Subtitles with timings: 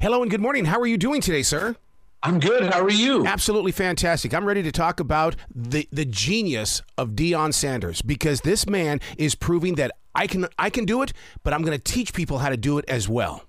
[0.00, 0.64] Hello and good morning.
[0.64, 1.76] How are you doing today, sir?
[2.22, 2.72] I'm good.
[2.72, 3.26] How are you?
[3.26, 4.32] Absolutely fantastic.
[4.32, 9.34] I'm ready to talk about the the genius of Deion Sanders because this man is
[9.34, 12.48] proving that I can I can do it, but I'm going to teach people how
[12.48, 13.44] to do it as well.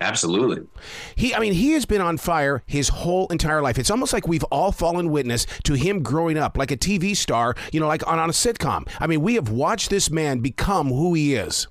[0.00, 0.66] Absolutely.
[1.14, 3.78] He I mean he has been on fire his whole entire life.
[3.78, 7.54] It's almost like we've all fallen witness to him growing up like a TV star,
[7.70, 8.88] you know, like on, on a sitcom.
[8.98, 11.68] I mean, we have watched this man become who he is.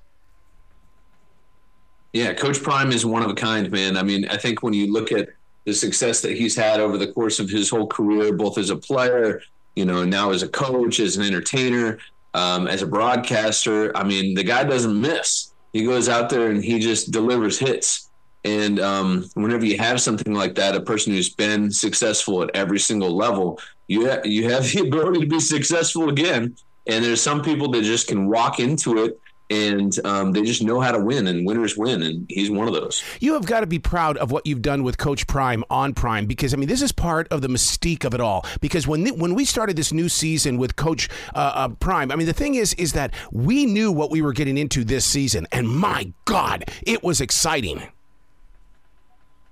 [2.12, 3.96] Yeah, Coach Prime is one of a kind, man.
[3.96, 5.30] I mean, I think when you look at
[5.64, 8.76] the success that he's had over the course of his whole career, both as a
[8.76, 9.40] player,
[9.76, 11.98] you know, now as a coach, as an entertainer,
[12.34, 15.52] um, as a broadcaster, I mean, the guy doesn't miss.
[15.72, 18.10] He goes out there and he just delivers hits.
[18.44, 22.78] And um, whenever you have something like that, a person who's been successful at every
[22.78, 26.56] single level, you ha- you have the ability to be successful again.
[26.88, 29.18] And there's some people that just can walk into it
[29.52, 32.74] and um, they just know how to win and winners win and he's one of
[32.74, 33.02] those.
[33.20, 36.26] You have got to be proud of what you've done with coach prime on prime
[36.26, 38.46] because i mean this is part of the mystique of it all.
[38.60, 42.26] Because when when we started this new season with coach uh, uh, prime i mean
[42.26, 45.68] the thing is is that we knew what we were getting into this season and
[45.68, 47.82] my god it was exciting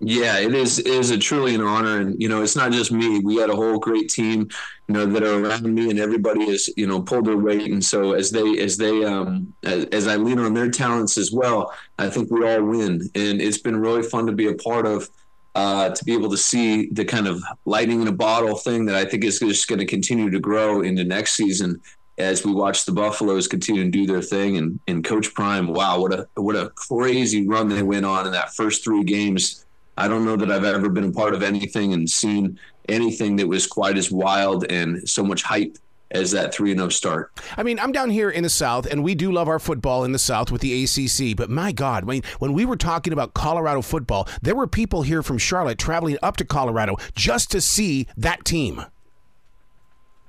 [0.00, 2.90] yeah, it is it is a truly an honor, and you know, it's not just
[2.90, 3.18] me.
[3.18, 4.48] We had a whole great team,
[4.88, 7.70] you know, that are around me, and everybody has you know pulled their weight.
[7.70, 11.32] And so as they as they um as, as I lean on their talents as
[11.32, 14.86] well, I think we all win, and it's been really fun to be a part
[14.86, 15.08] of.
[15.56, 18.94] Uh, to be able to see the kind of lightning in a bottle thing that
[18.94, 21.80] I think is just going to continue to grow into next season
[22.18, 26.00] as we watch the Buffaloes continue to do their thing and, and Coach Prime, wow,
[26.00, 30.08] what a what a crazy run they went on in that first three games I
[30.08, 33.66] don't know that I've ever been a part of anything and seen anything that was
[33.66, 35.76] quite as wild and so much hype
[36.12, 37.30] as that 3 0 start.
[37.56, 40.12] I mean, I'm down here in the South, and we do love our football in
[40.12, 43.34] the South with the ACC, but my God, I mean, when we were talking about
[43.34, 48.06] Colorado football, there were people here from Charlotte traveling up to Colorado just to see
[48.16, 48.84] that team.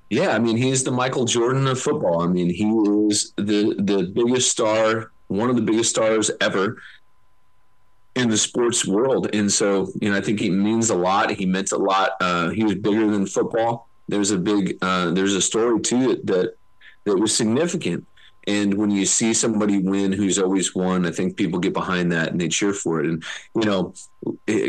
[0.09, 2.21] Yeah, I mean, he's the Michael Jordan of football.
[2.21, 2.65] I mean, he
[3.09, 6.81] is the the biggest star, one of the biggest stars ever
[8.21, 9.33] in the sports world.
[9.33, 11.31] And so, you know, I think he means a lot.
[11.31, 12.11] He meant a lot.
[12.21, 13.89] Uh, he was bigger than football.
[14.07, 16.55] There's a big, uh, there's a story to it that,
[17.05, 18.05] that was significant.
[18.47, 22.31] And when you see somebody win who's always won, I think people get behind that
[22.31, 23.05] and they cheer for it.
[23.05, 23.23] And,
[23.55, 23.93] you know,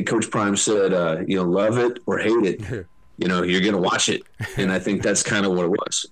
[0.05, 2.87] Coach Prime said, uh, you know, love it or hate it,
[3.19, 4.23] you know, you're going to watch it.
[4.57, 6.07] And I think that's kind of what it was.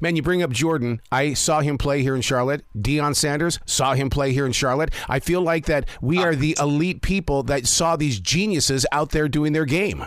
[0.00, 1.00] Man, you bring up Jordan.
[1.10, 2.64] I saw him play here in Charlotte.
[2.76, 4.92] Deion Sanders saw him play here in Charlotte.
[5.08, 9.28] I feel like that we are the elite people that saw these geniuses out there
[9.28, 10.04] doing their game.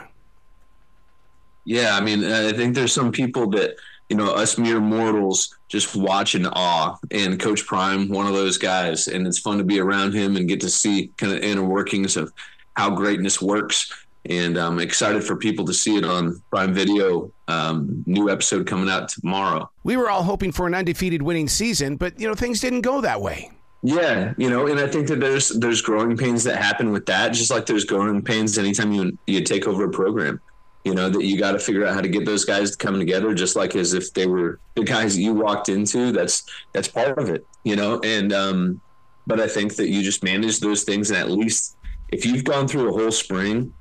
[1.65, 3.75] Yeah, I mean, I think there's some people that
[4.09, 6.97] you know us mere mortals just watch in awe.
[7.11, 10.47] And Coach Prime, one of those guys, and it's fun to be around him and
[10.47, 12.33] get to see kind of inner workings of
[12.75, 13.93] how greatness works
[14.25, 17.31] and I'm excited for people to see it on Prime Video.
[17.47, 19.69] Um, new episode coming out tomorrow.
[19.83, 23.01] We were all hoping for an undefeated winning season, but you know things didn't go
[23.01, 23.51] that way.
[23.83, 27.33] Yeah, you know, and I think that there's there's growing pains that happen with that,
[27.33, 30.39] just like there's growing pains anytime you you take over a program.
[30.85, 32.97] You know that you got to figure out how to get those guys to come
[32.99, 36.11] together, just like as if they were the guys you walked into.
[36.11, 36.43] That's
[36.73, 37.99] that's part of it, you know.
[38.03, 38.81] And um,
[39.25, 41.77] but I think that you just manage those things, and at least
[42.09, 43.73] if you've gone through a whole spring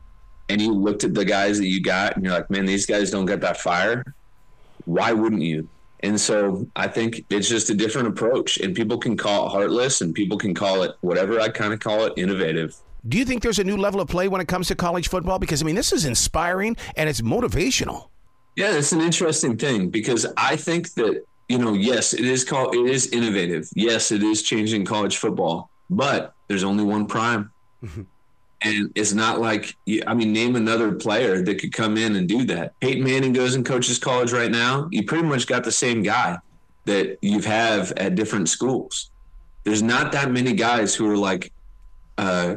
[0.50, 3.11] and you looked at the guys that you got and you're like, man, these guys
[3.11, 4.05] don't get that fire.
[4.84, 5.69] Why wouldn't you?
[6.00, 10.00] And so I think it's just a different approach, and people can call it heartless,
[10.00, 11.41] and people can call it whatever.
[11.41, 12.75] I kind of call it innovative.
[13.06, 15.38] Do you think there's a new level of play when it comes to college football?
[15.38, 18.09] Because I mean, this is inspiring and it's motivational.
[18.56, 22.75] Yeah, it's an interesting thing because I think that you know, yes, it is called
[22.75, 23.69] it is innovative.
[23.75, 27.50] Yes, it is changing college football, but there's only one prime.
[27.82, 28.03] Mm-hmm.
[28.62, 29.75] And it's not like,
[30.06, 32.78] I mean, name another player that could come in and do that.
[32.81, 34.88] Peyton Manning goes and coaches college right now.
[34.91, 36.37] You pretty much got the same guy
[36.84, 39.10] that you have at different schools.
[39.65, 41.53] There's not that many guys who are like
[42.19, 42.56] uh,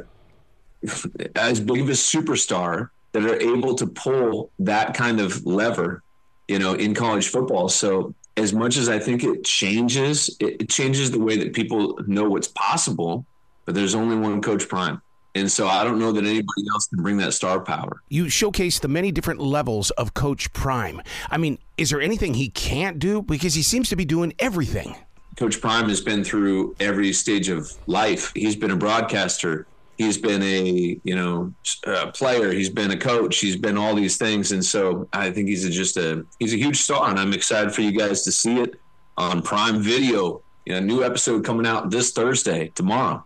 [1.36, 6.04] as big a superstar that are able to pull that kind of lever,
[6.48, 7.69] you know, in college football.
[7.69, 12.30] So as much as I think it changes, it changes the way that people know
[12.30, 13.25] what's possible.
[13.66, 15.01] But there's only one Coach Prime.
[15.35, 18.01] And so I don't know that anybody else can bring that star power.
[18.09, 21.01] You showcase the many different levels of Coach Prime.
[21.31, 23.21] I mean, is there anything he can't do?
[23.24, 24.95] Because he seems to be doing everything.
[25.35, 28.31] Coach Prime has been through every stage of life.
[28.35, 29.65] He's been a broadcaster.
[29.97, 31.53] He's been a you know
[31.85, 32.51] a player.
[32.51, 33.39] He's been a coach.
[33.39, 36.57] He's been all these things, and so I think he's a, just a he's a
[36.57, 38.80] huge star, and I'm excited for you guys to see it
[39.18, 40.41] on Prime Video.
[40.65, 43.24] You know, new episode coming out this Thursday tomorrow.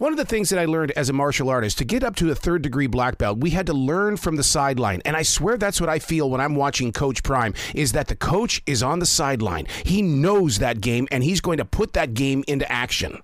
[0.00, 2.30] One of the things that I learned as a martial artist to get up to
[2.30, 5.02] a third degree black belt, we had to learn from the sideline.
[5.04, 8.16] And I swear that's what I feel when I'm watching Coach Prime is that the
[8.16, 9.66] coach is on the sideline.
[9.84, 13.20] He knows that game and he's going to put that game into action.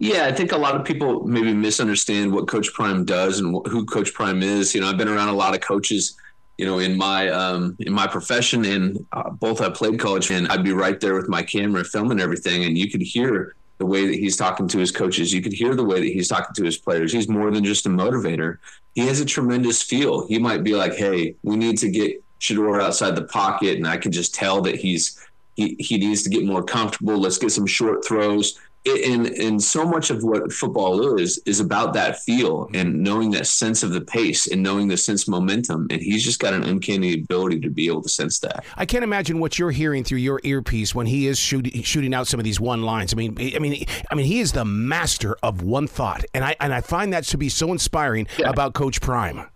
[0.00, 3.86] Yeah, I think a lot of people maybe misunderstand what Coach Prime does and who
[3.86, 4.74] Coach Prime is.
[4.74, 6.16] You know, I've been around a lot of coaches,
[6.58, 10.48] you know, in my um, in my profession, and uh, both I played college, and
[10.48, 14.06] I'd be right there with my camera filming everything, and you could hear the way
[14.06, 15.32] that he's talking to his coaches.
[15.32, 17.12] You could hear the way that he's talking to his players.
[17.12, 18.58] He's more than just a motivator.
[18.94, 20.28] He has a tremendous feel.
[20.28, 23.96] He might be like, "Hey, we need to get Shedeur outside the pocket," and I
[23.96, 25.18] can just tell that he's
[25.56, 27.18] he he needs to get more comfortable.
[27.18, 31.92] Let's get some short throws and and so much of what football is is about
[31.94, 35.86] that feel and knowing that sense of the pace and knowing the sense momentum.
[35.90, 38.64] And he's just got an uncanny ability to be able to sense that.
[38.76, 42.26] I can't imagine what you're hearing through your earpiece when he is shooting shooting out
[42.26, 43.12] some of these one lines.
[43.12, 46.24] I mean i mean i mean he is the master of one thought.
[46.32, 48.48] And i and i find that to be so inspiring yeah.
[48.48, 49.46] about coach prime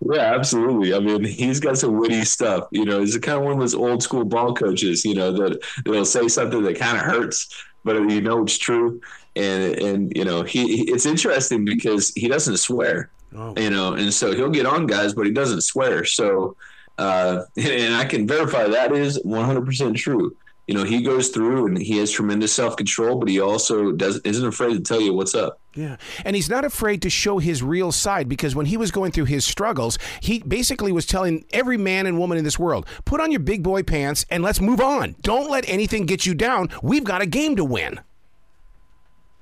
[0.00, 0.94] yeah, absolutely.
[0.94, 2.68] I mean, he's got some witty stuff.
[2.70, 5.04] You know, he's kind of one of those old school ball coaches.
[5.04, 7.48] You know that that'll say something that kind of hurts,
[7.84, 9.00] but you know it's true.
[9.36, 13.10] And and you know he it's interesting because he doesn't swear.
[13.36, 13.54] Oh.
[13.56, 16.04] You know, and so he'll get on guys, but he doesn't swear.
[16.04, 16.56] So,
[16.96, 20.34] uh, and I can verify that is 100% true.
[20.68, 24.20] You know, he goes through and he has tremendous self control, but he also does
[24.22, 25.58] isn't afraid to tell you what's up.
[25.74, 29.12] Yeah, and he's not afraid to show his real side because when he was going
[29.12, 33.18] through his struggles, he basically was telling every man and woman in this world, "Put
[33.18, 35.16] on your big boy pants and let's move on.
[35.22, 36.68] Don't let anything get you down.
[36.82, 38.00] We've got a game to win."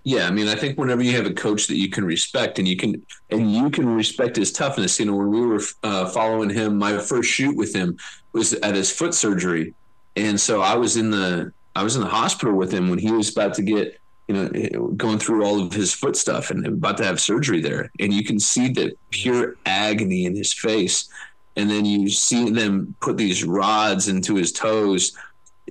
[0.05, 2.69] Yeah, I mean, I think whenever you have a coach that you can respect and
[2.69, 5.00] you can and you can respect his toughness.
[5.00, 7.99] You know, when we were uh, following him, my first shoot with him
[8.32, 9.75] was at his foot surgery,
[10.16, 13.12] and so I was in the I was in the hospital with him when he
[13.12, 16.96] was about to get you know going through all of his foot stuff and about
[16.98, 21.08] to have surgery there, and you can see the pure agony in his face,
[21.56, 25.12] and then you see them put these rods into his toes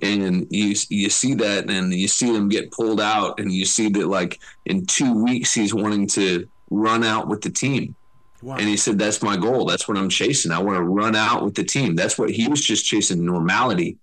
[0.02, 3.88] and you you see that and you see them get pulled out and you see
[3.88, 7.94] that like in two weeks he's wanting to run out with the team.
[8.42, 8.56] Wow.
[8.56, 9.64] and he said that's my goal.
[9.64, 10.52] That's what i'm chasing.
[10.52, 11.96] I want to run out with the team.
[11.96, 13.96] That's what he was just chasing normality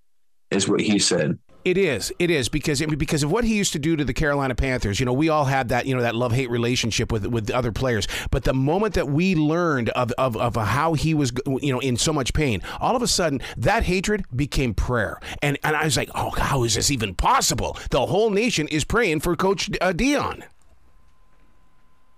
[0.54, 2.12] is what he said it is.
[2.20, 5.00] It is because because of what he used to do to the Carolina Panthers.
[5.00, 7.72] You know, we all had that you know that love hate relationship with with other
[7.72, 8.08] players.
[8.32, 11.96] But the moment that we learned of, of of how he was you know in
[11.96, 15.20] so much pain, all of a sudden that hatred became prayer.
[15.42, 17.78] And and I was like, oh, how is this even possible?
[17.92, 20.44] The whole nation is praying for Coach uh, Deion.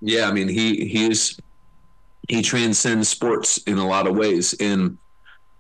[0.02, 1.40] Yeah, I mean he he's
[2.28, 4.98] he transcends sports in a lot of ways, and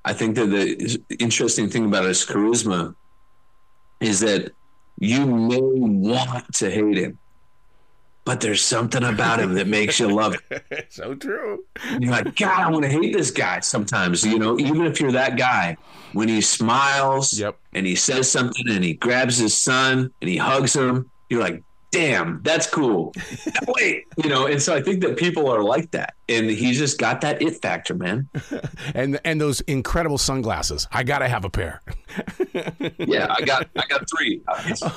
[0.05, 2.93] I think that the interesting thing about his charisma
[3.99, 4.51] is that
[4.99, 7.17] you may want to hate him,
[8.23, 10.85] but there's something about him that makes you love it.
[10.89, 11.65] so true.
[11.99, 14.23] You're like, God, I want to hate this guy sometimes.
[14.23, 15.75] You know, even if you're that guy,
[16.13, 17.57] when he smiles yep.
[17.73, 21.63] and he says something and he grabs his son and he hugs him, you're like,
[21.95, 23.13] damn, that's cool.
[23.67, 26.99] Wait, you know, and so I think that people are like that, and he's just
[26.99, 28.27] got that it factor, man.
[28.95, 31.81] and and those incredible sunglasses, I gotta have a pair.
[32.97, 34.41] yeah, I got I got three.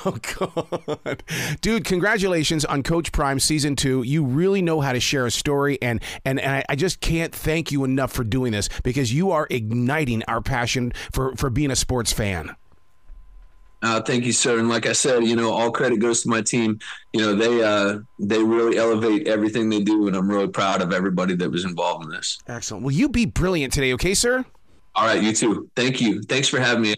[0.05, 1.23] oh god,
[1.61, 1.85] dude!
[1.85, 4.03] Congratulations on Coach Prime season two.
[4.03, 7.33] You really know how to share a story, and and, and I, I just can't
[7.33, 11.71] thank you enough for doing this because you are igniting our passion for for being
[11.71, 12.55] a sports fan.
[13.81, 14.59] Uh, thank you, sir.
[14.59, 16.79] And like I said, you know, all credit goes to my team.
[17.13, 20.91] You know, they uh, they really elevate everything they do, and I'm really proud of
[20.91, 22.39] everybody that was involved in this.
[22.47, 22.83] Excellent.
[22.83, 24.45] Will you be brilliant today, okay, sir?
[24.95, 25.69] All right, you too.
[25.75, 26.21] Thank you.
[26.23, 26.95] Thanks for having me.